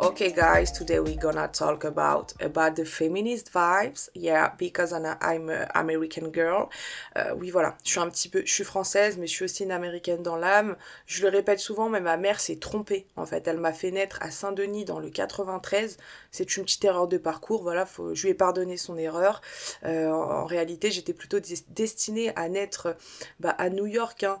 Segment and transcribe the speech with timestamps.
[0.00, 4.08] Okay, guys, today we're gonna talk about about the feminist vibes.
[4.14, 6.68] Yeah, because I'm, a, I'm American girl.
[7.16, 9.62] Euh, oui, voilà, je suis un petit peu, je suis française, mais je suis aussi
[9.62, 10.76] une américaine dans l'âme.
[11.06, 13.06] Je le répète souvent, mais ma mère s'est trompée.
[13.16, 15.96] En fait, elle m'a fait naître à Saint-Denis dans le 93.
[16.32, 17.62] C'est une petite erreur de parcours.
[17.62, 19.40] Voilà, je lui ai pardonné son erreur.
[19.84, 21.38] Euh, en, réalité, j'étais plutôt
[21.68, 22.96] destinée à naître
[23.38, 24.24] bah, à New York.
[24.24, 24.40] Hein.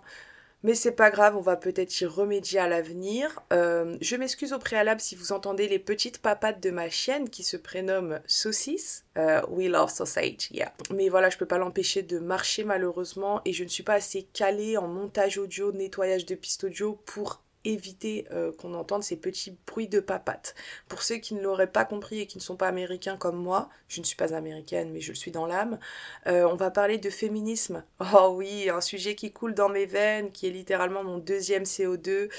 [0.62, 3.40] Mais c'est pas grave, on va peut-être y remédier à l'avenir.
[3.52, 7.42] Euh, je m'excuse au préalable si vous entendez les petites papates de ma chienne qui
[7.42, 9.04] se prénomme Saucisse.
[9.18, 10.72] Euh, we love sausage, yeah.
[10.94, 14.22] Mais voilà, je peux pas l'empêcher de marcher malheureusement et je ne suis pas assez
[14.32, 19.56] calée en montage audio, nettoyage de pistes audio pour éviter euh, qu'on entende ces petits
[19.66, 20.54] bruits de papates.
[20.88, 23.68] Pour ceux qui ne l'auraient pas compris et qui ne sont pas américains comme moi,
[23.88, 25.78] je ne suis pas américaine mais je le suis dans l'âme,
[26.26, 27.84] euh, on va parler de féminisme.
[28.14, 32.30] Oh oui, un sujet qui coule dans mes veines, qui est littéralement mon deuxième CO2.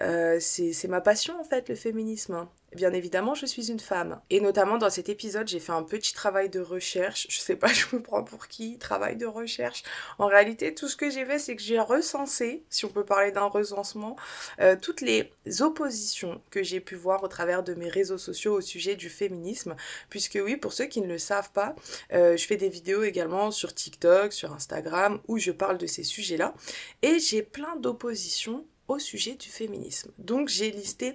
[0.00, 2.48] Euh, c'est ma passion en fait, le féminisme.
[2.74, 4.20] Bien évidemment, je suis une femme.
[4.28, 7.26] Et notamment dans cet épisode, j'ai fait un petit travail de recherche.
[7.30, 9.82] Je sais pas, je me prends pour qui, travail de recherche.
[10.18, 13.32] En réalité, tout ce que j'ai fait, c'est que j'ai recensé, si on peut parler
[13.32, 14.16] d'un recensement,
[14.60, 18.60] euh, toutes les oppositions que j'ai pu voir au travers de mes réseaux sociaux au
[18.60, 19.74] sujet du féminisme.
[20.10, 21.74] Puisque oui, pour ceux qui ne le savent pas,
[22.12, 26.04] euh, je fais des vidéos également sur TikTok, sur Instagram, où je parle de ces
[26.04, 26.52] sujets-là.
[27.00, 30.10] Et j'ai plein d'oppositions au sujet du féminisme.
[30.18, 31.14] Donc j'ai listé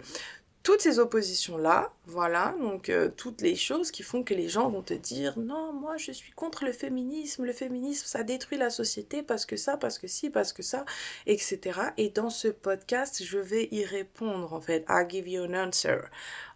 [0.64, 4.82] toutes ces oppositions-là, voilà, donc euh, toutes les choses qui font que les gens vont
[4.82, 9.24] te dire non, moi je suis contre le féminisme, le féminisme ça détruit la société
[9.24, 10.86] parce que ça, parce que si, parce que ça,
[11.26, 11.80] etc.
[11.98, 14.86] Et dans ce podcast, je vais y répondre en fait.
[14.88, 15.98] I give you an answer.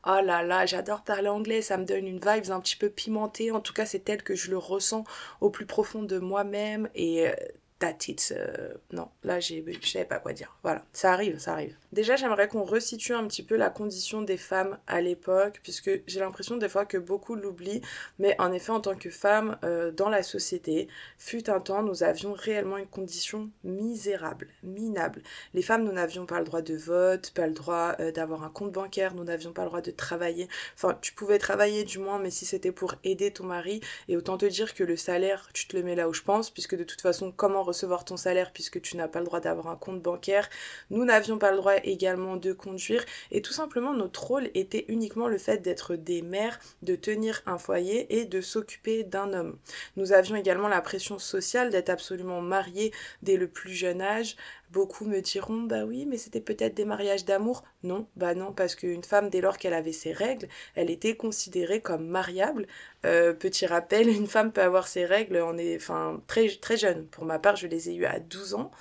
[0.06, 3.52] Oh là là, j'adore parler anglais, ça me donne une vibe un petit peu pimentée,
[3.52, 5.04] en tout cas c'est tel que je le ressens
[5.42, 7.28] au plus profond de moi-même et.
[7.28, 7.34] Euh,
[7.80, 8.34] that it's...
[8.36, 10.58] Euh, non, là, je savais pas quoi dire.
[10.64, 11.76] Voilà, ça arrive, ça arrive.
[11.92, 16.20] Déjà, j'aimerais qu'on resitue un petit peu la condition des femmes à l'époque, puisque j'ai
[16.20, 17.82] l'impression des fois que beaucoup l'oublient,
[18.20, 20.88] mais en effet, en tant que femme euh, dans la société,
[21.18, 25.22] fut un temps, nous avions réellement une condition misérable, minable.
[25.54, 28.50] Les femmes, nous n'avions pas le droit de vote, pas le droit euh, d'avoir un
[28.50, 30.48] compte bancaire, nous n'avions pas le droit de travailler.
[30.76, 34.38] Enfin, tu pouvais travailler du moins, mais si c'était pour aider ton mari, et autant
[34.38, 36.84] te dire que le salaire, tu te le mets là où je pense, puisque de
[36.84, 40.02] toute façon, comment recevoir ton salaire puisque tu n'as pas le droit d'avoir un compte
[40.02, 40.50] bancaire.
[40.90, 45.28] Nous n'avions pas le droit également de conduire et tout simplement notre rôle était uniquement
[45.28, 49.58] le fait d'être des mères, de tenir un foyer et de s'occuper d'un homme.
[49.96, 52.92] Nous avions également la pression sociale d'être absolument mariés
[53.22, 54.36] dès le plus jeune âge,
[54.72, 57.64] Beaucoup me diront bah oui, mais c'était peut-être des mariages d'amour.
[57.84, 61.82] Non, bah non, parce qu'une femme, dès lors qu'elle avait ses règles, elle était considérée
[61.82, 62.68] comme mariable.
[63.06, 67.06] Euh, petit rappel, une femme peut avoir ses règles en est, enfin, très, très jeune.
[67.08, 68.72] Pour ma part, je les ai eues à 12 ans.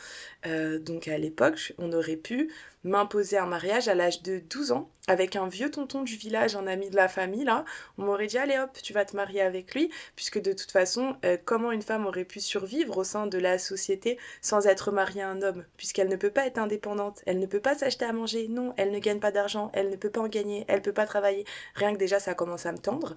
[0.46, 2.52] Euh, donc à l'époque, on aurait pu
[2.86, 6.66] m'imposer un mariage à l'âge de 12 ans avec un vieux tonton du village, un
[6.66, 7.64] ami de la famille, là,
[7.98, 11.16] on m'aurait dit allez hop, tu vas te marier avec lui, puisque de toute façon,
[11.24, 15.22] euh, comment une femme aurait pu survivre au sein de la société sans être mariée
[15.22, 18.12] à un homme, puisqu'elle ne peut pas être indépendante, elle ne peut pas s'acheter à
[18.12, 20.92] manger, non, elle ne gagne pas d'argent, elle ne peut pas en gagner, elle peut
[20.92, 23.14] pas travailler, rien que déjà ça commence à me tendre.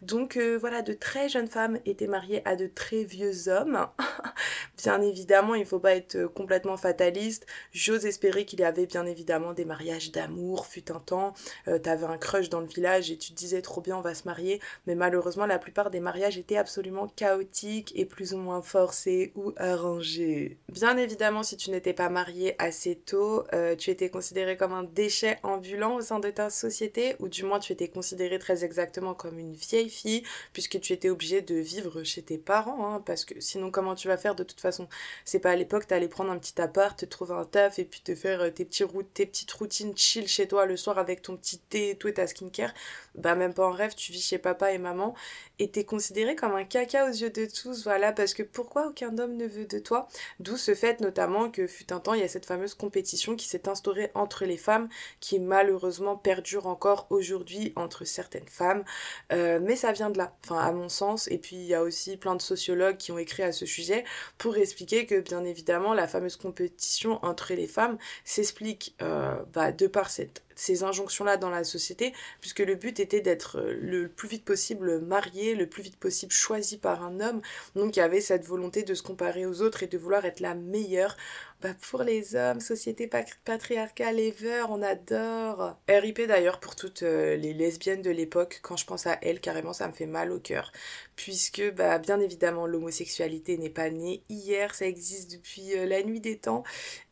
[0.00, 3.88] Donc euh, voilà, de très jeunes femmes étaient mariées à de très vieux hommes.
[4.78, 9.11] bien évidemment, il faut pas être complètement fataliste, j'ose espérer qu'il y avait bien évidemment
[9.14, 11.34] des mariages d'amour, fut un temps,
[11.68, 14.14] euh, t'avais un crush dans le village et tu te disais trop bien on va
[14.14, 18.62] se marier, mais malheureusement la plupart des mariages étaient absolument chaotiques et plus ou moins
[18.62, 20.58] forcés ou arrangés.
[20.68, 24.84] Bien évidemment si tu n'étais pas marié assez tôt, euh, tu étais considéré comme un
[24.84, 29.14] déchet ambulant au sein de ta société, ou du moins tu étais considéré très exactement
[29.14, 33.24] comme une vieille fille, puisque tu étais obligé de vivre chez tes parents, hein, parce
[33.24, 34.88] que sinon comment tu vas faire de toute façon?
[35.24, 38.00] C'est pas à l'époque, t'allais prendre un petit appart, te trouver un taf et puis
[38.00, 41.36] te faire euh, tes, petits tes petites routines chill chez toi le soir avec ton
[41.36, 42.72] petit thé et tout et ta skincare,
[43.14, 45.14] bah même pas en rêve, tu vis chez papa et maman.
[45.58, 49.16] Et t'es considéré comme un caca aux yeux de tous, voilà, parce que pourquoi aucun
[49.18, 50.08] homme ne veut de toi?
[50.40, 53.46] D'où ce fait notamment que fut un temps, il y a cette fameuse compétition qui
[53.46, 54.88] s'est instaurée entre les femmes,
[55.20, 58.84] qui malheureusement perdure encore aujourd'hui entre certaines femmes,
[59.32, 61.82] euh, mais ça vient de là, enfin à mon sens, et puis il y a
[61.82, 64.04] aussi plein de sociologues qui ont écrit à ce sujet
[64.38, 70.10] pour expliquer que bien évidemment la fameuse compétition entre les femmes s'explique bah, de par
[70.10, 74.44] cette ces injonctions-là dans la société, puisque le but était d'être euh, le plus vite
[74.44, 77.40] possible marié, le plus vite possible choisi par un homme.
[77.74, 80.40] Donc il y avait cette volonté de se comparer aux autres et de vouloir être
[80.40, 81.16] la meilleure
[81.62, 83.08] bah, pour les hommes, société
[83.44, 85.76] patriarcale ever, on adore.
[85.88, 89.72] RIP d'ailleurs pour toutes euh, les lesbiennes de l'époque, quand je pense à elles, carrément
[89.72, 90.72] ça me fait mal au cœur.
[91.14, 96.18] Puisque, bah, bien évidemment, l'homosexualité n'est pas née hier, ça existe depuis euh, la nuit
[96.18, 96.64] des temps.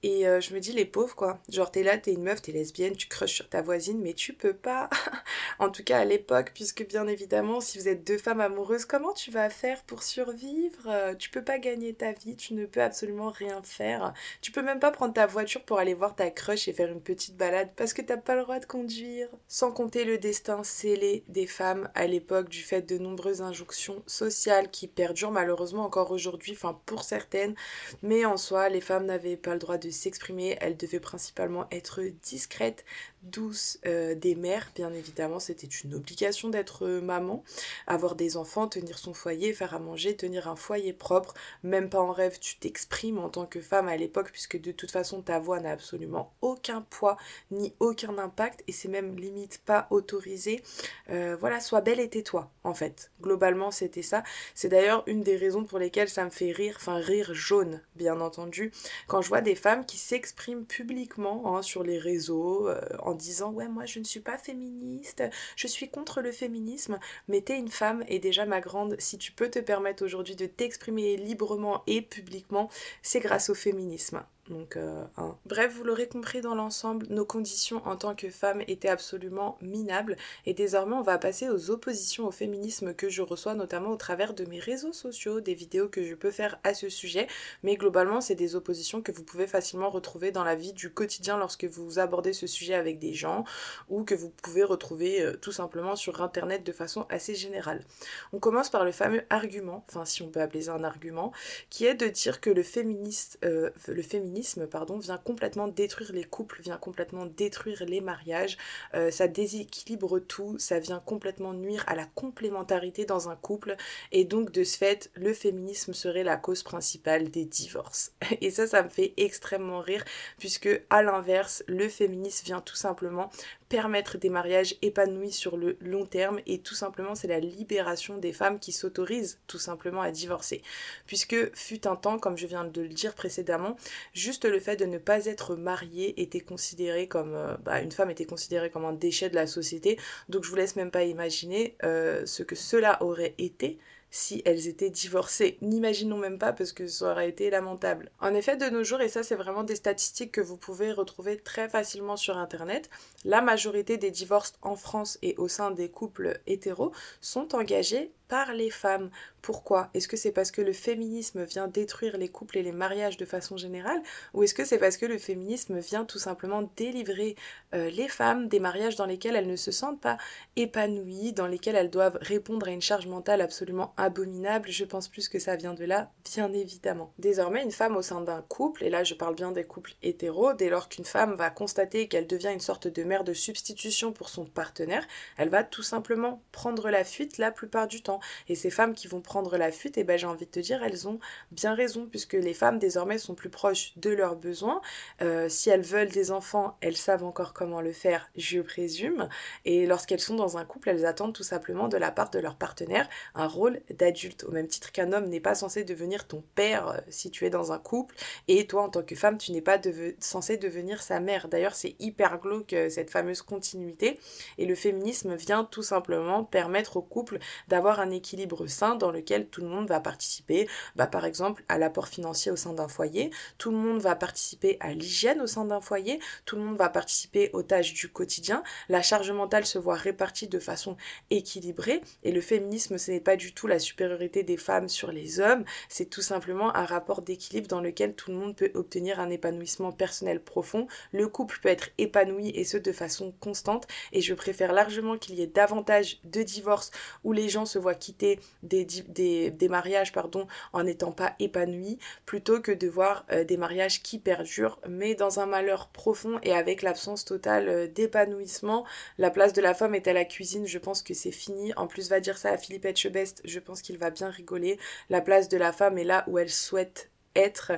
[0.03, 1.39] Et je me dis, les pauvres quoi.
[1.49, 4.32] Genre, t'es là, t'es une meuf, t'es lesbienne, tu crushes sur ta voisine, mais tu
[4.32, 4.88] peux pas.
[5.59, 9.12] en tout cas à l'époque, puisque bien évidemment, si vous êtes deux femmes amoureuses, comment
[9.12, 11.15] tu vas faire pour survivre?
[11.19, 14.12] Tu peux pas gagner ta vie, tu ne peux absolument rien faire.
[14.41, 17.00] Tu peux même pas prendre ta voiture pour aller voir ta crush et faire une
[17.00, 19.29] petite balade parce que t'as pas le droit de conduire.
[19.49, 24.71] Sans compter le destin scellé des femmes à l'époque du fait de nombreuses injonctions sociales
[24.71, 27.55] qui perdurent malheureusement encore aujourd'hui, enfin pour certaines,
[28.03, 32.00] mais en soi, les femmes n'avaient pas le droit de s'exprimer, elles devaient principalement être
[32.23, 32.85] discrètes,
[33.22, 37.44] douces euh, des mères, bien évidemment, c'était une obligation d'être euh, maman,
[37.87, 42.00] avoir des enfants, tenir son foyer, faire à manger, tenir un foyer propre, même pas
[42.00, 45.38] en rêve, tu t'exprimes en tant que femme à l'époque puisque de toute façon ta
[45.38, 47.17] voix n'a absolument aucun poids
[47.50, 50.62] ni aucun impact et c'est même limite pas autorisé.
[51.11, 53.11] Euh, voilà, sois belle et tais-toi en fait.
[53.20, 54.22] Globalement c'était ça.
[54.55, 58.20] C'est d'ailleurs une des raisons pour lesquelles ça me fait rire, enfin rire jaune bien
[58.20, 58.72] entendu,
[59.06, 62.69] quand je vois des femmes qui s'expriment publiquement hein, sur les réseaux
[63.15, 65.23] disant ouais moi je ne suis pas féministe,
[65.57, 66.99] je suis contre le féminisme,
[67.29, 70.47] mais t'es une femme et déjà ma grande, si tu peux te permettre aujourd'hui de
[70.47, 72.69] t'exprimer librement et publiquement,
[73.03, 74.23] c'est grâce au féminisme.
[74.50, 75.05] Donc, euh,
[75.47, 80.17] Bref, vous l'aurez compris dans l'ensemble, nos conditions en tant que femmes étaient absolument minables.
[80.44, 84.35] Et désormais, on va passer aux oppositions au féminisme que je reçois, notamment au travers
[84.35, 87.29] de mes réseaux sociaux, des vidéos que je peux faire à ce sujet.
[87.62, 91.38] Mais globalement, c'est des oppositions que vous pouvez facilement retrouver dans la vie du quotidien
[91.38, 93.44] lorsque vous abordez ce sujet avec des gens
[93.88, 97.85] ou que vous pouvez retrouver euh, tout simplement sur Internet de façon assez générale.
[98.32, 101.32] On commence par le fameux argument, enfin si on peut appeler ça un argument,
[101.69, 104.03] qui est de dire que le féministe, euh, le
[104.41, 108.57] féminisme pardon, vient complètement détruire les couples, vient complètement détruire les mariages,
[108.95, 113.77] euh, ça déséquilibre tout, ça vient complètement nuire à la complémentarité dans un couple,
[114.13, 118.13] et donc de ce fait, le féminisme serait la cause principale des divorces.
[118.41, 120.05] Et ça, ça me fait extrêmement rire,
[120.39, 123.31] puisque à l'inverse, le féminisme vient tout simplement
[123.70, 128.32] permettre des mariages épanouis sur le long terme et tout simplement c'est la libération des
[128.32, 130.61] femmes qui s'autorisent tout simplement à divorcer.
[131.06, 133.76] Puisque fut un temps, comme je viens de le dire précédemment,
[134.12, 138.11] juste le fait de ne pas être mariée était considéré comme euh, bah, une femme
[138.11, 139.99] était considérée comme un déchet de la société.
[140.28, 143.78] Donc je vous laisse même pas imaginer euh, ce que cela aurait été
[144.11, 145.59] si elles étaient divorcées.
[145.61, 148.11] N'imaginons même pas parce que ça aurait été lamentable.
[148.21, 151.37] En effet, de nos jours, et ça c'est vraiment des statistiques que vous pouvez retrouver
[151.39, 152.91] très facilement sur Internet,
[153.25, 158.53] la majorité des divorces en France et au sein des couples hétéros sont engagés par
[158.53, 159.11] les femmes.
[159.43, 159.91] Pourquoi?
[159.95, 163.25] Est-ce que c'est parce que le féminisme vient détruire les couples et les mariages de
[163.25, 164.03] façon générale
[164.35, 167.37] Ou est-ce que c'est parce que le féminisme vient tout simplement délivrer
[167.75, 170.19] euh, les femmes des mariages dans lesquels elles ne se sentent pas
[170.57, 174.71] épanouies, dans lesquels elles doivent répondre à une charge mentale absolument abominable?
[174.71, 177.13] Je pense plus que ça vient de là, bien évidemment.
[177.19, 180.53] Désormais, une femme au sein d'un couple, et là je parle bien des couples hétéros,
[180.53, 184.29] dès lors qu'une femme va constater qu'elle devient une sorte de mère de substitution pour
[184.29, 185.07] son partenaire,
[185.37, 188.21] elle va tout simplement prendre la fuite la plupart du temps.
[188.49, 189.21] Et ces femmes qui vont
[189.56, 191.19] la fuite, et eh ben j'ai envie de te dire, elles ont
[191.50, 194.81] bien raison, puisque les femmes désormais sont plus proches de leurs besoins.
[195.23, 199.29] Euh, si elles veulent des enfants, elles savent encore comment le faire, je présume.
[199.65, 202.56] Et lorsqu'elles sont dans un couple, elles attendent tout simplement de la part de leur
[202.56, 206.88] partenaire un rôle d'adulte, au même titre qu'un homme n'est pas censé devenir ton père
[206.88, 208.15] euh, si tu es dans un couple,
[208.49, 209.79] et toi en tant que femme, tu n'es pas
[210.19, 211.49] censé devenir sa mère.
[211.49, 214.19] D'ailleurs, c'est hyper glauque euh, cette fameuse continuité,
[214.58, 219.48] et le féminisme vient tout simplement permettre au couple d'avoir un équilibre sain dans lequel
[219.48, 223.31] tout le monde va participer, bah, par exemple à l'apport financier au sein d'un foyer,
[223.58, 226.89] tout le monde va participer à l'hygiène au sein d'un foyer, tout le monde va
[226.89, 230.96] participer aux tâches du quotidien, la charge mentale se voit répartie de façon
[231.31, 235.41] équilibrée et le féminisme ce n'est pas du tout la supériorité des femmes sur les
[235.41, 239.31] hommes, c'est tout simplement un rapport d'équilibre dans lequel tout le monde peut obtenir un
[239.31, 243.86] épanouissement personnel profond, le couple peut être épanoui et ce de façon constante.
[244.12, 246.91] Et je préfère largement qu'il y ait davantage de divorces
[247.24, 252.60] où les gens se voient quitter des, des, mariages pardon, en n'étant pas épanouis, plutôt
[252.60, 256.82] que de voir euh, des mariages qui perdurent, mais dans un malheur profond et avec
[256.82, 258.84] l'absence totale euh, d'épanouissement.
[259.19, 261.72] La place de la femme est à la cuisine, je pense que c'est fini.
[261.74, 264.79] En plus, va dire ça à Philippe Etchebest, je pense qu'il va bien rigoler.
[265.08, 267.72] La place de la femme est là où elle souhaite être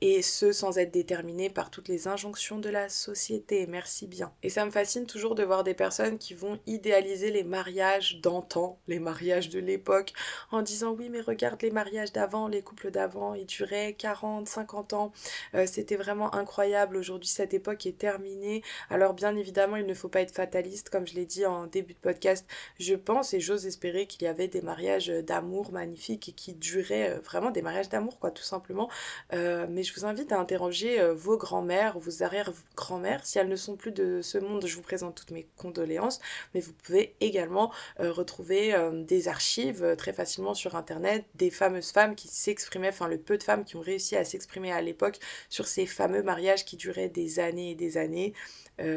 [0.00, 3.66] et ce sans être déterminé par toutes les injonctions de la société.
[3.66, 4.32] Merci bien.
[4.42, 8.78] Et ça me fascine toujours de voir des personnes qui vont idéaliser les mariages d'antan,
[8.86, 10.12] les mariages de l'époque,
[10.50, 14.92] en disant oui mais regarde les mariages d'avant, les couples d'avant, ils duraient 40, 50
[14.92, 15.12] ans,
[15.54, 18.62] euh, c'était vraiment incroyable, aujourd'hui cette époque est terminée.
[18.90, 21.94] Alors bien évidemment il ne faut pas être fataliste, comme je l'ai dit en début
[21.94, 22.46] de podcast,
[22.78, 27.10] je pense et j'ose espérer qu'il y avait des mariages d'amour magnifiques et qui duraient
[27.10, 28.90] euh, vraiment des mariages d'amour quoi tout simplement.
[29.32, 33.24] Euh, mais je vous invite à interroger euh, vos grands-mères, vos arrière-grands-mères.
[33.26, 36.20] Si elles ne sont plus de ce monde, je vous présente toutes mes condoléances.
[36.54, 38.74] Mais vous pouvez également euh, retrouver
[39.06, 43.42] des archives très facilement sur Internet, des fameuses femmes qui s'exprimaient, enfin le peu de
[43.42, 47.38] femmes qui ont réussi à s'exprimer à l'époque sur ces fameux mariages qui duraient des
[47.38, 48.34] années et des années.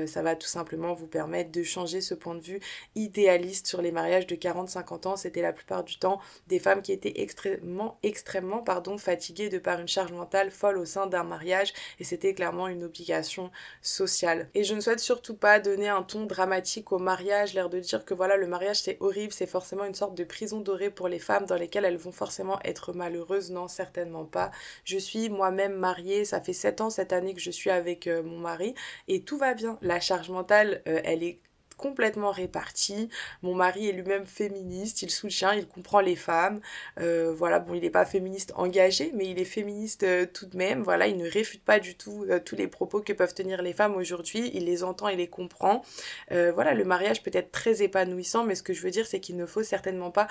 [0.08, 2.60] Ça va tout simplement vous permettre de changer ce point de vue
[2.96, 5.16] idéaliste sur les mariages de 40-50 ans.
[5.16, 9.80] C'était la plupart du temps des femmes qui étaient extrêmement, extrêmement pardon, fatiguées de par
[9.88, 13.52] charge mentale folle au sein d'un mariage et c'était clairement une obligation
[13.82, 14.50] sociale.
[14.54, 18.06] Et je ne souhaite surtout pas donner un ton dramatique au mariage, l'air de dire
[18.06, 21.20] que voilà, le mariage c'est horrible, c'est forcément une sorte de prison dorée pour les
[21.20, 23.52] femmes dans lesquelles elles vont forcément être malheureuses.
[23.52, 24.52] Non, certainement pas.
[24.84, 28.24] Je suis moi-même mariée, ça fait 7 ans cette année que je suis avec euh,
[28.24, 28.76] mon mari
[29.08, 31.40] et tout va bien la charge mentale, euh, elle est
[31.78, 33.10] complètement répartie.
[33.44, 36.60] Mon mari est lui-même féministe, il soutient, il comprend les femmes.
[37.00, 40.58] Euh, voilà, bon, il n'est pas féministe engagé, mais il est féministe euh, tout de
[40.58, 40.82] même.
[40.82, 43.96] Voilà, il ne réfute pas du tout tous les propos que peuvent tenir les femmes
[43.96, 44.52] aujourd'hui.
[44.54, 45.84] Il les entend, il les comprend.
[46.30, 49.38] voilà, le mariage peut être très épanouissant, mais ce que je veux dire, c'est qu'il
[49.38, 50.28] ne faut certainement pas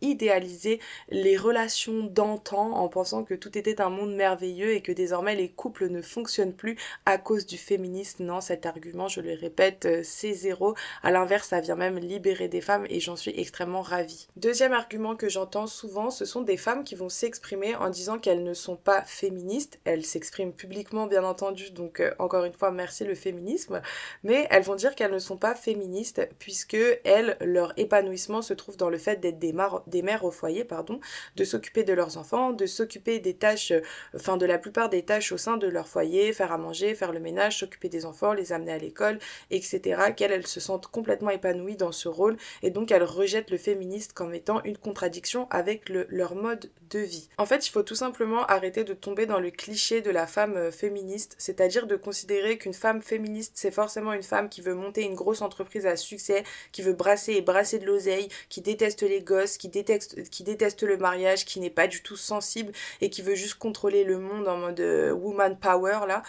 [0.00, 5.34] idéaliser les relations d'antan en pensant que tout était un monde merveilleux et que désormais
[5.36, 6.76] les couples ne fonctionnent plus
[7.06, 8.24] à cause du féminisme.
[8.24, 10.74] Non, cet argument, je le répète, c'est zéro.
[11.02, 14.28] À l'inverse, ça vient même libérer des femmes et j'en suis extrêmement ravie.
[14.36, 18.42] Deuxième argument que j'entends souvent, ce sont des femmes qui vont s'exprimer en disant qu'elles
[18.42, 19.78] ne sont pas féministes.
[19.84, 23.82] Elles s'expriment publiquement, bien entendu, donc euh, encore une fois, merci le féminisme.
[24.22, 28.76] Mais elles vont dire qu'elles ne sont pas féministes puisque elles, leur épanouissement se trouve
[28.76, 31.00] dans le fait d'être des, mères au foyer, pardon,
[31.36, 33.80] de s'occuper de leurs enfants, de s'occuper des tâches, euh,
[34.14, 37.12] enfin de la plupart des tâches au sein de leur foyer, faire à manger, faire
[37.12, 39.18] le ménage, s'occuper des enfants, les amener à l'école,
[39.50, 43.58] etc qu'elles elles se sentent complètement épanouies dans ce rôle et donc elles rejettent le
[43.58, 47.28] féministe comme étant une contradiction avec leur mode de vie.
[47.38, 50.56] En fait, il faut tout simplement arrêter de tomber dans le cliché de la femme
[50.56, 55.02] euh, féministe, c'est-à-dire de considérer qu'une femme féministe c'est forcément une femme qui veut monter
[55.02, 59.22] une grosse entreprise à succès, qui veut brasser et brasser de l'oseille, qui déteste les
[59.22, 63.22] gosses, qui déteste, qui déteste le mariage, qui n'est pas du tout sensible et qui
[63.22, 66.22] veut juste contrôler le monde en mode euh, woman power là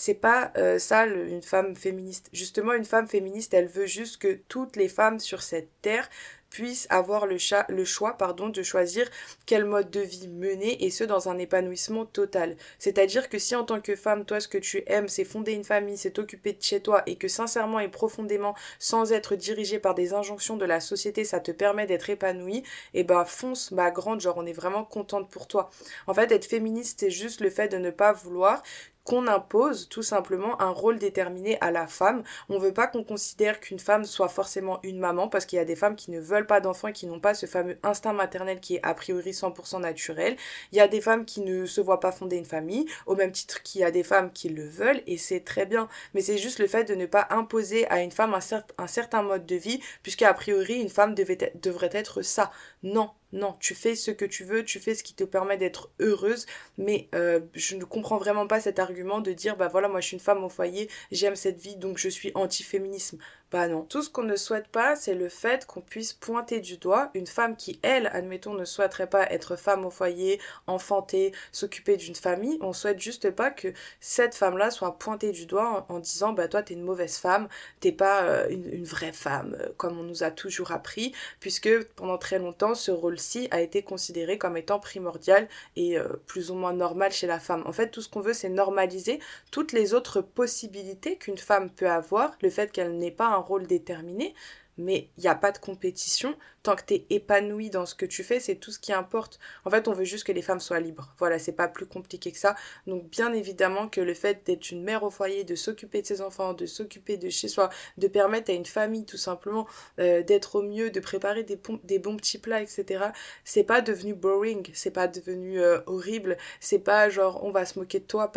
[0.00, 2.30] c'est pas euh, ça une femme féministe.
[2.32, 6.08] Justement, une femme féministe, elle veut juste que toutes les femmes sur cette terre
[6.50, 7.36] puissent avoir le,
[7.68, 8.16] le choix
[8.52, 9.08] de choisir
[9.46, 12.56] quel mode de vie mener et ce dans un épanouissement total.
[12.78, 15.64] C'est-à-dire que si en tant que femme, toi ce que tu aimes c'est fonder une
[15.64, 19.94] famille, c'est t'occuper de chez toi et que sincèrement et profondément sans être dirigé par
[19.94, 22.58] des injonctions de la société ça te permet d'être épanouie,
[22.94, 25.70] et eh ben fonce ma grande, genre on est vraiment contente pour toi.
[26.06, 28.62] En fait être féministe c'est juste le fait de ne pas vouloir
[29.04, 32.22] qu'on impose tout simplement un rôle déterminé à la femme.
[32.48, 35.64] On veut pas qu'on considère qu'une femme soit forcément une maman parce qu'il y a
[35.64, 38.60] des femmes qui ne veulent pas d'enfants et qui n'ont pas ce fameux instinct maternel
[38.60, 40.36] qui est a priori 100% naturel.
[40.72, 43.32] Il y a des femmes qui ne se voient pas fonder une famille au même
[43.32, 45.88] titre qu'il y a des femmes qui le veulent et c'est très bien.
[46.14, 49.46] Mais c'est juste le fait de ne pas imposer à une femme un, certain mode
[49.46, 52.50] de vie puisqu'à priori une femme devrait être ça.
[52.82, 55.90] Non, non, tu fais ce que tu veux, tu fais ce qui te permet d'être
[56.00, 56.46] heureuse,
[56.78, 60.06] mais euh, je ne comprends vraiment pas cet argument de dire bah voilà, moi je
[60.06, 63.18] suis une femme au foyer, j'aime cette vie donc je suis anti-féminisme.
[63.50, 63.82] Bah non.
[63.82, 67.26] Tout ce qu'on ne souhaite pas, c'est le fait qu'on puisse pointer du doigt une
[67.26, 72.58] femme qui, elle, admettons, ne souhaiterait pas être femme au foyer, enfanter, s'occuper d'une famille.
[72.60, 76.62] On souhaite juste pas que cette femme-là soit pointée du doigt en, disant bah toi
[76.62, 77.48] t'es une mauvaise femme,
[77.80, 82.18] t'es pas euh, une, vraie femme, euh, comme on nous a toujours appris, puisque pendant
[82.18, 86.72] très longtemps ce rôle-ci a été considéré comme étant primordial et euh, plus ou moins
[86.72, 87.64] normal chez la femme.
[87.66, 89.18] En fait, tout ce qu'on veut, c'est normaliser
[89.50, 93.66] toutes les autres possibilités qu'une femme peut avoir, le fait qu'elle n'ait pas un rôle
[93.66, 94.34] déterminé,
[94.80, 96.34] mais il n'y a pas de compétition.
[96.62, 99.38] Tant que tu es épanoui dans ce que tu fais, c'est tout ce qui importe.
[99.64, 101.14] En fait, on veut juste que les femmes soient libres.
[101.18, 102.54] Voilà, c'est pas plus compliqué que ça.
[102.86, 106.20] Donc, bien évidemment que le fait d'être une mère au foyer, de s'occuper de ses
[106.20, 109.66] enfants, de s'occuper de chez soi, de permettre à une famille tout simplement
[109.98, 111.56] euh, d'être au mieux, de préparer des,
[111.98, 113.04] bons petits plats, etc.,
[113.44, 117.78] c'est pas devenu boring, c'est pas devenu euh, horrible, c'est pas genre on va se
[117.78, 118.32] moquer de toi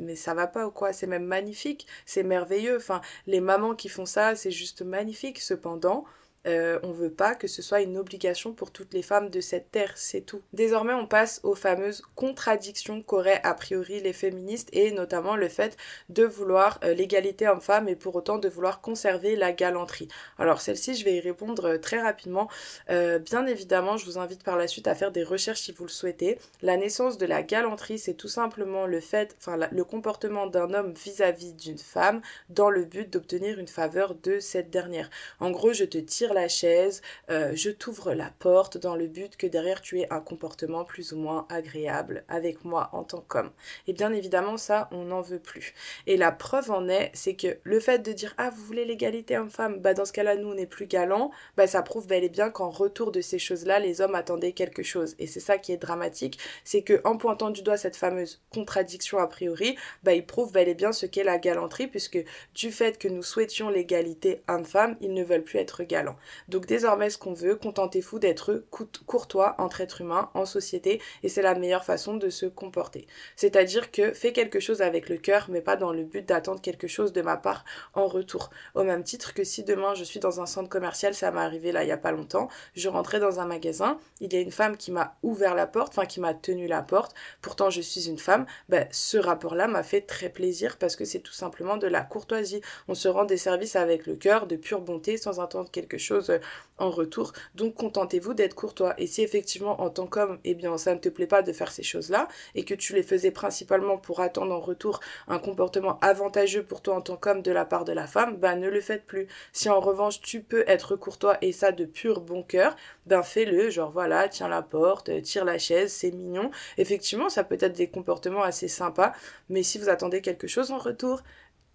[0.00, 2.76] mais ça va pas ou quoi C'est même magnifique, c'est merveilleux.
[2.76, 5.40] Enfin, les mamans qui font ça, c'est juste magnifique.
[5.40, 6.04] Cependant,
[6.46, 9.70] euh, on veut pas que ce soit une obligation pour toutes les femmes de cette
[9.70, 10.42] terre, c'est tout.
[10.52, 15.76] Désormais, on passe aux fameuses contradictions qu'auraient a priori les féministes et notamment le fait
[16.08, 20.08] de vouloir euh, l'égalité homme-femme et pour autant de vouloir conserver la galanterie.
[20.38, 22.48] Alors celle-ci, je vais y répondre euh, très rapidement.
[22.88, 25.90] bien évidemment, je vous invite par la suite à faire des recherches si vous le
[25.90, 26.38] souhaitez.
[26.62, 30.92] La naissance de la galanterie, c'est tout simplement le fait, enfin le comportement d'un homme
[30.92, 35.10] vis-à-vis d'une femme dans le but d'obtenir une faveur de cette dernière.
[35.40, 37.00] En gros, je te tire la chaise,
[37.30, 41.12] euh, je t'ouvre la porte dans le but que derrière tu aies un comportement plus
[41.12, 43.50] ou moins agréable avec moi en tant qu'homme.
[43.86, 45.74] Et bien évidemment, ça, on n'en veut plus.
[46.06, 49.38] Et la preuve en est, c'est que le fait de dire ah vous voulez l'égalité
[49.38, 52.28] homme-femme, bah dans ce cas-là nous on n'est plus galant, bah ça prouve bel et
[52.28, 55.14] bien qu'en retour de ces choses-là, les hommes attendaient quelque chose.
[55.18, 59.18] Et c'est ça qui est dramatique, c'est que en pointant du doigt cette fameuse contradiction
[59.18, 62.22] a priori, bah il prouve bel et bien ce qu'est la galanterie, puisque
[62.54, 66.16] du fait que nous souhaitions l'égalité homme-femme, ils ne veulent plus être galants.
[66.48, 68.64] Donc désormais, ce qu'on veut, contentez-vous d'être
[69.06, 73.06] courtois entre êtres humains, en société, et c'est la meilleure façon de se comporter.
[73.36, 76.88] C'est-à-dire que fais quelque chose avec le cœur, mais pas dans le but d'attendre quelque
[76.88, 77.64] chose de ma part
[77.94, 78.50] en retour.
[78.74, 81.72] Au même titre que si demain je suis dans un centre commercial, ça m'est arrivé
[81.72, 84.50] là il y a pas longtemps, je rentrais dans un magasin, il y a une
[84.50, 88.08] femme qui m'a ouvert la porte, enfin qui m'a tenu la porte, pourtant je suis
[88.08, 91.86] une femme, ben, ce rapport-là m'a fait très plaisir parce que c'est tout simplement de
[91.86, 92.60] la courtoisie.
[92.88, 96.13] On se rend des services avec le cœur, de pure bonté, sans attendre quelque chose
[96.30, 96.38] euh,
[96.78, 97.32] en retour.
[97.54, 98.94] Donc contentez-vous d'être courtois.
[98.98, 101.70] Et si effectivement en tant qu'homme, eh bien ça ne te plaît pas de faire
[101.70, 106.64] ces choses-là et que tu les faisais principalement pour attendre en retour un comportement avantageux
[106.64, 109.06] pour toi en tant qu'homme de la part de la femme, ben ne le faites
[109.06, 109.28] plus.
[109.52, 113.70] Si en revanche tu peux être courtois et ça de pur bon cœur, ben fais-le,
[113.70, 116.50] genre voilà, tiens la porte, tire la chaise, c'est mignon.
[116.78, 119.12] Effectivement, ça peut être des comportements assez sympas,
[119.48, 121.22] mais si vous attendez quelque chose en retour,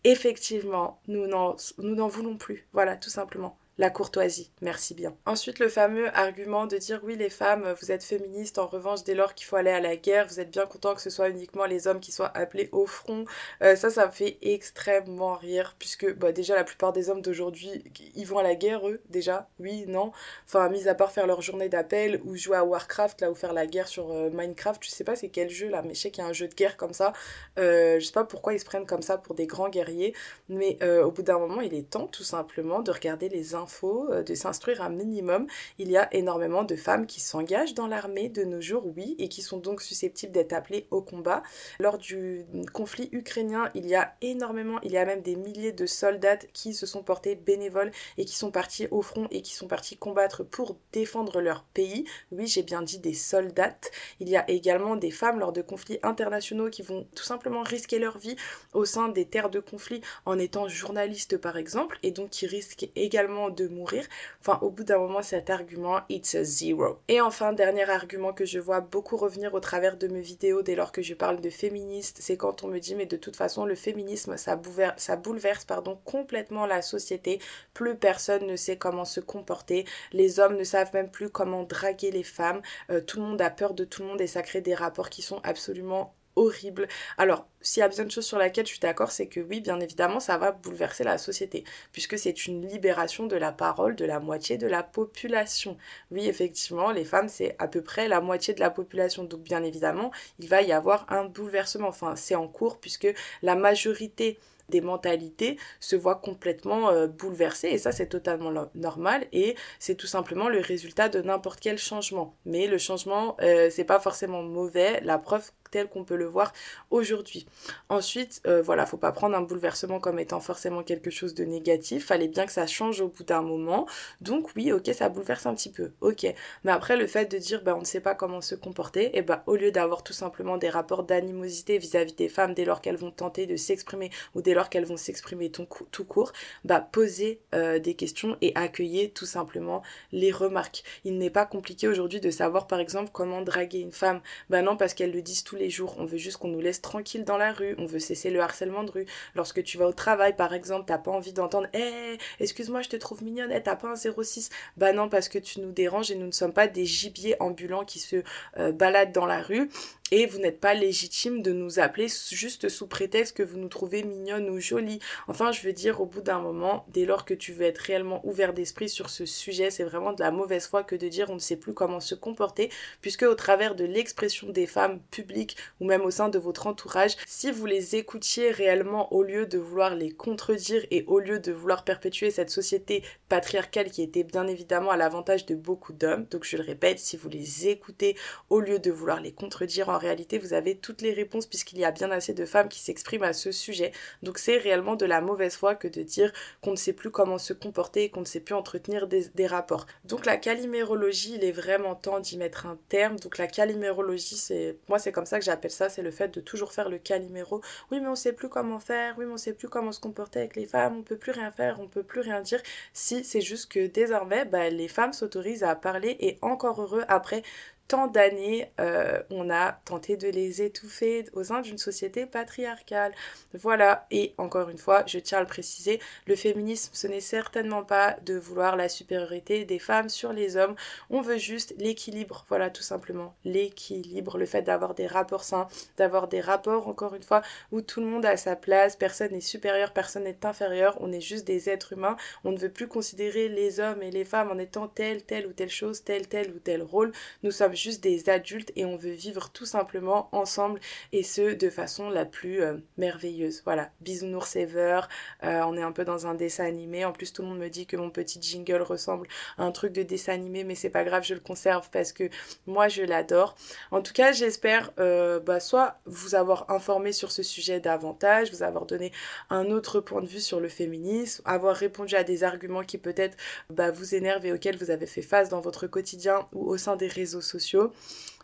[0.03, 2.67] effectivement, nous n'en voulons plus.
[2.73, 4.51] Voilà, tout simplement la courtoisie.
[4.61, 5.15] Merci bien.
[5.25, 9.15] Ensuite, le fameux argument de dire oui, les femmes, vous êtes féministes, en revanche, dès
[9.15, 11.65] lors qu'il faut aller à la guerre, vous êtes bien content que ce soit uniquement
[11.65, 13.23] les hommes qui soient appelés au front.
[13.63, 17.85] Euh, ça, ça me fait extrêmement rire, puisque bah, déjà, la plupart des hommes d'aujourd'hui,
[18.15, 20.11] ils vont à la guerre, eux, déjà, oui, non.
[20.45, 23.53] Enfin, mis à part faire leur journée d'appel ou jouer à Warcraft, là, ou faire
[23.53, 26.11] la guerre sur euh, Minecraft, je sais pas c'est quel jeu là, mais je sais
[26.11, 27.13] qu'il y a un jeu de guerre comme ça.
[27.57, 30.13] Euh, je sais pas pourquoi ils se prennent comme ça pour des grands guerriers,
[30.49, 34.23] mais au bout d'un moment, il est temps tout simplement de regarder les infos euh,
[34.23, 35.47] de s'instruire un minimum.
[35.77, 39.29] Il y a énormément de femmes qui s'engagent dans l'armée de nos jours, oui, et
[39.29, 41.43] qui sont donc susceptibles d'être appelées au combat.
[41.79, 45.85] Lors du conflit ukrainien, il y a énormément, il y a même des milliers de
[45.85, 49.67] soldats qui se sont portés bénévoles et qui sont partis au front et qui sont
[49.67, 52.05] partis combattre pour défendre leur pays.
[52.31, 53.77] Oui, j'ai bien dit des soldats.
[54.19, 57.99] Il y a également des femmes lors de conflits internationaux qui vont tout simplement risquer
[57.99, 58.35] leur vie
[58.73, 62.89] au sein des terres de conflit en étant journalistes par exemple et donc qui risquent
[62.95, 64.05] également mourir.
[64.41, 66.99] Enfin, au bout d'un moment, cet argument, it's a zero.
[67.07, 70.75] Et enfin, dernier argument que je vois beaucoup revenir au travers de mes vidéos dès
[70.75, 73.65] lors que je parle de féministe, c'est quand on me dit, mais de toute façon,
[73.65, 77.39] le féminisme, ça bouleverse, ça bouleverse pardon, complètement la société.
[77.73, 79.85] Plus personne ne sait comment se comporter.
[80.11, 82.61] Les hommes ne savent même plus comment draguer les femmes.
[82.89, 85.09] Euh, tout le monde a peur de tout le monde et ça crée des rapports
[85.09, 86.87] qui sont absolument horrible.
[87.17, 89.59] Alors, s'il y a bien de choses sur laquelle je suis d'accord, c'est que oui,
[89.59, 94.05] bien évidemment, ça va bouleverser la société, puisque c'est une libération de la parole de
[94.05, 95.77] la moitié de la population.
[96.11, 99.63] Oui, effectivement, les femmes, c'est à peu près la moitié de la population, donc bien
[99.63, 101.89] évidemment, il va y avoir un bouleversement.
[101.89, 103.07] Enfin, c'est en cours, puisque
[103.41, 109.55] la majorité des mentalités se voient complètement euh, bouleversées et ça c'est totalement normal et
[109.79, 112.35] c'est tout simplement le résultat de n'importe quel changement.
[112.45, 116.53] Mais le changement euh, c'est pas forcément mauvais, la preuve tel qu'on peut le voir
[116.91, 117.45] aujourd'hui.
[117.89, 122.07] Ensuite, euh, voilà, faut pas prendre un bouleversement comme étant forcément quelque chose de négatif.
[122.07, 123.87] Fallait bien que ça change au bout d'un moment.
[124.21, 126.25] Donc oui, ok, ça bouleverse un petit peu, ok.
[126.63, 129.19] Mais après, le fait de dire, bah, on ne sait pas comment se comporter, et
[129.19, 132.81] eh bah, au lieu d'avoir tout simplement des rapports d'animosité vis-à-vis des femmes dès lors
[132.81, 136.31] qu'elles vont tenter de s'exprimer ou dès lors qu'elles vont s'exprimer tout court,
[136.63, 140.83] bah, poser euh, des questions et accueillir tout simplement les remarques.
[141.03, 144.21] Il n'est pas compliqué aujourd'hui de savoir, par exemple, comment draguer une femme.
[144.49, 145.95] Bah non, parce qu'elles le disent tous jours.
[145.97, 147.75] On veut juste qu'on nous laisse tranquille dans la rue.
[147.79, 149.05] On veut cesser le harcèlement de rue.
[149.35, 152.95] Lorsque tu vas au travail, par exemple, t'as pas envie d'entendre Eh, excuse-moi, je te
[152.95, 153.51] trouve mignonne.
[153.51, 156.31] Eh, t'as pas un 06 Bah non, parce que tu nous déranges et nous ne
[156.31, 158.23] sommes pas des gibiers ambulants qui se
[158.57, 159.69] euh, baladent dans la rue.
[160.11, 164.03] Et vous n'êtes pas légitime de nous appeler juste sous prétexte que vous nous trouvez
[164.03, 164.99] mignonne ou jolie.
[165.27, 168.25] Enfin, je veux dire, au bout d'un moment, dès lors que tu veux être réellement
[168.25, 171.35] ouvert d'esprit sur ce sujet, c'est vraiment de la mauvaise foi que de dire on
[171.35, 172.69] ne sait plus comment se comporter,
[173.01, 177.15] puisque au travers de l'expression des femmes publiques ou même au sein de votre entourage,
[177.27, 181.51] si vous les écoutiez réellement au lieu de vouloir les contredire et au lieu de
[181.51, 186.43] vouloir perpétuer cette société patriarcale qui était bien évidemment à l'avantage de beaucoup d'hommes, donc
[186.45, 188.15] je le répète, si vous les écoutez
[188.49, 191.91] au lieu de vouloir les contredire, réalité vous avez toutes les réponses puisqu'il y a
[191.91, 193.91] bien assez de femmes qui s'expriment à ce sujet.
[194.23, 196.31] Donc c'est réellement de la mauvaise foi que de dire
[196.61, 199.85] qu'on ne sait plus comment se comporter et qu'on ne sait plus entretenir des, rapports.
[200.05, 203.19] Donc la calimérologie, il est vraiment temps d'y mettre un terme.
[203.19, 206.41] Donc la calimérologie, c'est moi c'est comme ça que j'appelle ça, c'est le fait de
[206.41, 207.61] toujours faire le caliméro.
[207.91, 209.15] Oui, mais on sait plus comment faire.
[209.17, 210.97] Oui, mais on sait plus comment se comporter avec les femmes.
[210.97, 212.61] On peut plus rien faire, on peut plus rien dire.
[212.93, 217.43] Si c'est juste que désormais, bah, les femmes s'autorisent à parler et encore heureux après
[217.89, 223.13] tant d'années, euh, on a tenté de les étouffer au sein d'une société patriarcale.
[223.55, 227.83] Voilà, et encore une fois, je tiens à le préciser, le féminisme, ce n'est certainement
[227.83, 230.75] pas de vouloir la supériorité des femmes sur les hommes,
[231.09, 236.27] on veut juste l'équilibre, voilà, tout simplement, l'équilibre, le fait d'avoir des rapports sains, d'avoir
[236.27, 239.93] des rapports, encore une fois, où tout le monde a sa place, personne n'est supérieur,
[239.93, 243.79] personne n'est inférieur, on est juste des êtres humains, on ne veut plus considérer les
[243.79, 246.83] hommes et les femmes en étant telle, telle ou telle chose, tel, tel ou tel
[246.83, 250.79] rôle, nous sommes juste des adultes et on veut vivre tout simplement ensemble
[251.11, 253.61] et ce de façon la plus euh, merveilleuse.
[253.63, 255.01] Voilà, bisounours ever,
[255.43, 257.05] euh, on est un peu dans un dessin animé.
[257.05, 259.93] En plus, tout le monde me dit que mon petit jingle ressemble à un truc
[259.93, 262.29] de dessin animé, mais c'est pas grave, je le conserve parce que
[262.67, 263.55] moi je l'adore.
[263.91, 268.63] En tout cas, j'espère euh, bah, soit vous avoir informé sur ce sujet davantage, vous
[268.63, 269.11] avoir donné
[269.49, 273.37] un autre point de vue sur le féminisme, avoir répondu à des arguments qui peut-être
[273.69, 276.95] bah, vous énervent et auxquels vous avez fait face dans votre quotidien ou au sein
[276.95, 277.41] des réseaux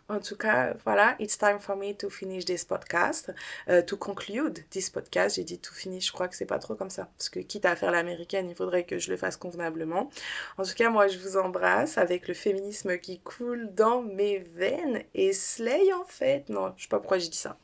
[0.08, 3.32] en tout cas, voilà, it's time for me to finish this podcast,
[3.68, 5.36] uh, to conclude this podcast.
[5.36, 7.64] J'ai dit to finish, je crois que c'est pas trop comme ça, parce que quitte
[7.64, 10.10] à faire l'américaine, il faudrait que je le fasse convenablement.
[10.58, 15.02] En tout cas, moi, je vous embrasse avec le féminisme qui coule dans mes veines
[15.14, 16.48] et Slay en fait.
[16.48, 17.58] Non, je sais pas pourquoi j'ai dit ça.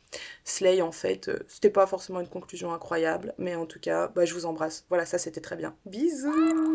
[0.44, 4.25] Slay en fait, euh, c'était pas forcément une conclusion incroyable, mais en tout cas, bah,
[4.25, 4.85] je vous embrasse.
[4.88, 5.75] Voilà, ça c'était très bien.
[5.87, 6.75] Bisous